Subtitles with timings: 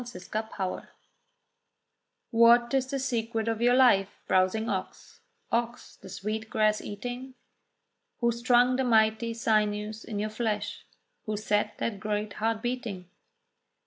[0.03, 0.87] QUESTIONS
[2.31, 7.35] What is the secret of your life, browsing ox, Ox the sweet grass eating?
[8.17, 10.85] Who strung the mighty sinews in your flesh?
[11.27, 13.11] Who set that great heart beating?